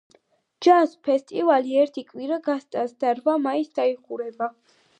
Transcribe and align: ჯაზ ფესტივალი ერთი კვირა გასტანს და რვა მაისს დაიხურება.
ჯაზ 0.67 0.93
ფესტივალი 1.09 1.77
ერთი 1.81 2.05
კვირა 2.07 2.39
გასტანს 2.49 2.97
და 3.05 3.15
რვა 3.21 3.39
მაისს 3.47 3.77
დაიხურება. 3.81 4.49